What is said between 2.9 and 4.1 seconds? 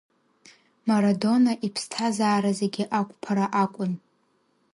ақәԥара акәын.